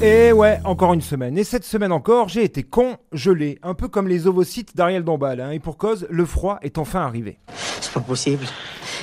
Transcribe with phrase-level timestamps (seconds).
[0.00, 1.36] Et ouais, encore une semaine.
[1.36, 5.40] Et cette semaine encore, j'ai été congelé, un peu comme les ovocytes d'Ariel Dombal.
[5.40, 5.50] Hein.
[5.50, 7.38] Et pour cause, le froid est enfin arrivé.
[7.80, 8.46] C'est pas possible.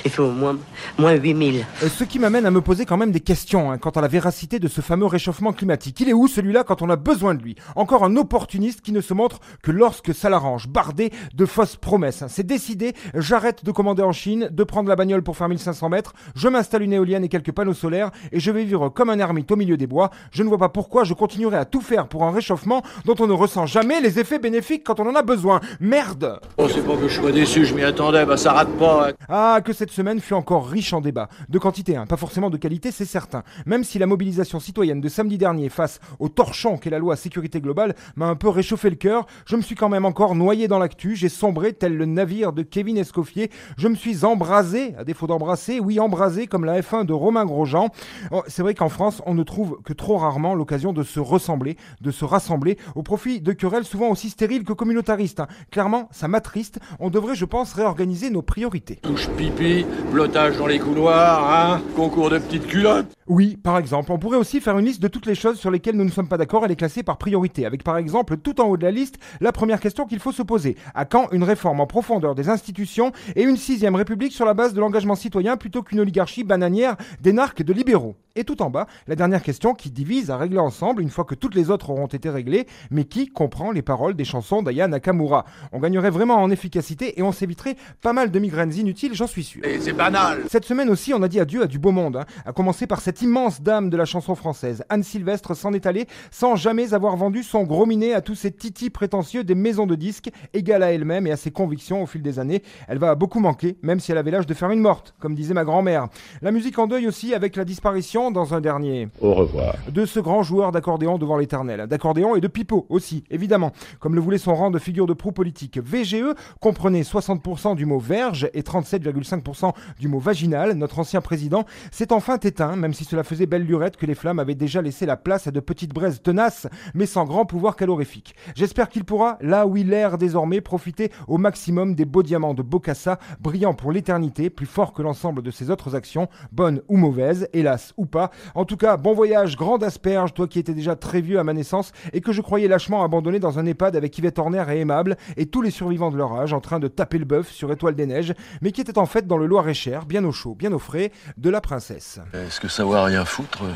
[0.06, 0.56] Il fait au moins,
[0.98, 1.66] moins 8000.
[1.82, 4.06] Euh, ce qui m'amène à me poser quand même des questions hein, quant à la
[4.06, 5.98] véracité de ce fameux réchauffement climatique.
[6.00, 7.56] Il est où celui-là quand on a besoin de lui?
[7.74, 12.22] Encore un opportuniste qui ne se montre que lorsque ça l'arrange, bardé de fausses promesses.
[12.22, 12.28] hein.
[12.28, 16.12] C'est décidé, j'arrête de commander en Chine, de prendre la bagnole pour faire 1500 mètres,
[16.36, 19.50] je m'installe une éolienne et quelques panneaux solaires et je vais vivre comme un ermite
[19.50, 20.10] au milieu des bois.
[20.30, 23.26] Je ne vois pas pourquoi je continuerai à tout faire pour un réchauffement dont on
[23.26, 25.60] ne ressent jamais les effets bénéfiques quand on en a besoin.
[25.80, 29.08] Merde Oh, c'est pas que je sois déçu, je m'y attendais, bah ça rate pas.
[29.28, 31.30] Ah, que cette semaine fut encore riche en débats.
[31.48, 33.42] De quantité, hein, pas forcément de qualité, c'est certain.
[33.64, 37.62] Même si la mobilisation citoyenne de samedi dernier face au torchon qu'est la loi sécurité
[37.62, 40.78] globale m'a un peu réchauffé le cœur, je me suis quand même encore noyé dans
[40.78, 45.26] l'actu, j'ai sombré tel le navire de Kevin Escoffier, je me suis embrasé, à défaut
[45.26, 47.88] d'embrasser, oui embrasé comme la F1 de Romain Grosjean.
[48.32, 51.78] Oh, c'est vrai qu'en France, on ne trouve que trop rarement l'occasion de se ressembler,
[52.02, 55.40] de se rassembler, au profit de querelles souvent aussi stériles que communautaristes.
[55.40, 55.48] hein.
[55.70, 58.96] Clairement, ça m'attriste, on devrait, je pense, réorganiser nos priorités.
[58.96, 63.06] Touche pipi, blottage dans les couloirs, hein, concours de petites culottes.
[63.28, 65.96] Oui, par exemple, on pourrait aussi faire une liste de toutes les choses sur lesquelles
[65.96, 68.66] nous ne sommes pas d'accord et les classer par priorité, avec par exemple tout en
[68.66, 70.76] haut de la liste la première question qu'il faut se poser.
[70.94, 74.74] À quand une réforme en profondeur des institutions et une sixième république sur la base
[74.74, 78.14] de l'engagement citoyen plutôt qu'une oligarchie bananière d'énarques et de libéraux?
[78.36, 81.34] Et tout en bas, la dernière question qui divise à régler ensemble une fois que
[81.34, 85.46] toutes les autres auront été réglées, mais qui comprend les paroles des chansons d'Aya Nakamura.
[85.72, 89.42] On gagnerait vraiment en efficacité et on s'éviterait pas mal de migraines inutiles, j'en suis
[89.42, 89.62] sûr.
[89.66, 90.44] Et c'est banal.
[90.48, 93.00] Cette semaine aussi, on a dit adieu à du beau monde, hein, à commencer par
[93.00, 94.84] cette immense dame de la chanson française.
[94.88, 98.52] Anne Sylvestre s'en est allée sans jamais avoir vendu son gros minet à tous ces
[98.52, 102.22] titis prétentieux des maisons de disques, égale à elle-même et à ses convictions au fil
[102.22, 102.62] des années.
[102.86, 105.54] Elle va beaucoup manquer, même si elle avait l'âge de faire une morte, comme disait
[105.54, 106.06] ma grand-mère.
[106.42, 109.74] La musique en deuil aussi avec la disparition, dans un dernier, Au revoir.
[109.90, 111.88] de ce grand joueur d'accordéon devant l'éternel.
[111.88, 115.32] D'accordéon et de pipeau aussi, évidemment, comme le voulait son rang de figure de proue
[115.32, 115.78] politique.
[115.82, 119.55] VGE comprenait 60% du mot verge et 37,5%
[119.98, 120.72] du mot vaginal.
[120.74, 124.38] Notre ancien président s'est enfin éteint, même si cela faisait belle lurette que les flammes
[124.38, 128.34] avaient déjà laissé la place à de petites braises tenaces, mais sans grand pouvoir calorifique.
[128.54, 132.62] J'espère qu'il pourra, là où il erre désormais, profiter au maximum des beaux diamants de
[132.62, 137.48] Bocassa, brillants pour l'éternité, plus forts que l'ensemble de ses autres actions, bonnes ou mauvaises,
[137.52, 138.30] hélas ou pas.
[138.54, 141.52] En tout cas, bon voyage, grande asperge, toi qui étais déjà très vieux à ma
[141.52, 145.16] naissance et que je croyais lâchement abandonné dans un EHPAD avec Yvette Horner et Aimable
[145.36, 147.94] et tous les survivants de leur âge en train de taper le bœuf sur Étoile
[147.94, 150.78] des Neiges, mais qui étaient en fait dans le Loir-et-Cher, bien au chaud, bien au
[150.78, 152.20] frais, de la princesse.
[152.34, 153.72] Est-ce que savoir rien foutre, euh,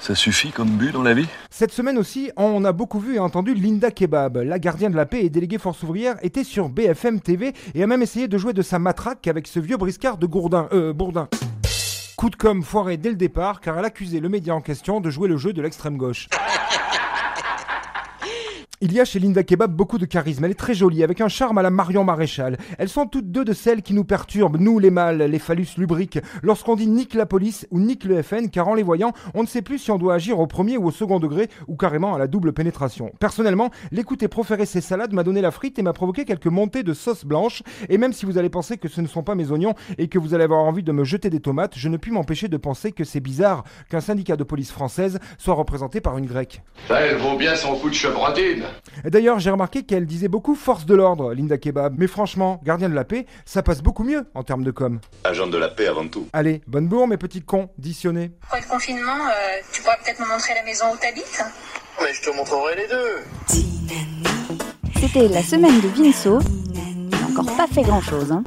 [0.00, 1.26] ça suffit comme but dans la vie?
[1.50, 5.06] Cette semaine aussi, on a beaucoup vu et entendu Linda Kebab, la gardienne de la
[5.06, 8.52] paix et déléguée force ouvrière, était sur BFM TV et a même essayé de jouer
[8.52, 11.28] de sa matraque avec ce vieux briscard de Gourdin, euh, Bourdin.
[12.16, 15.10] Coup de com foiré dès le départ car elle accusait le média en question de
[15.10, 16.28] jouer le jeu de l'extrême gauche.
[18.86, 20.44] Il y a chez Linda Kebab beaucoup de charisme.
[20.44, 22.58] Elle est très jolie, avec un charme à la Marion Maréchal.
[22.76, 26.18] Elles sont toutes deux de celles qui nous perturbent, nous les mâles, les phallus lubriques,
[26.42, 29.46] lorsqu'on dit nique la police ou nique le FN, car en les voyant, on ne
[29.46, 32.18] sait plus si on doit agir au premier ou au second degré, ou carrément à
[32.18, 33.10] la double pénétration.
[33.20, 36.92] Personnellement, l'écouter proférer ces salades m'a donné la frite et m'a provoqué quelques montées de
[36.92, 39.72] sauce blanche, et même si vous allez penser que ce ne sont pas mes oignons
[39.96, 42.48] et que vous allez avoir envie de me jeter des tomates, je ne puis m'empêcher
[42.48, 46.60] de penser que c'est bizarre qu'un syndicat de police française soit représenté par une grecque.
[46.86, 48.64] Ça, elle vaut bien son coup de chevrotine.
[49.04, 51.94] Et D'ailleurs, j'ai remarqué qu'elle disait beaucoup force de l'ordre, Linda Kebab.
[51.98, 55.00] Mais franchement, gardien de la paix, ça passe beaucoup mieux en termes de com.
[55.24, 56.28] Agent de la paix avant tout.
[56.32, 58.32] Allez, bonne bourre, mes petits cons, ditionnés.
[58.44, 61.42] Après le confinement, euh, tu pourras peut-être me montrer la maison où t'habites
[62.00, 63.24] Mais je te montrerai les deux.
[65.00, 66.38] C'était la semaine de Vinceau.
[66.74, 68.32] Il n'a encore pas fait grand chose.
[68.32, 68.42] Hein.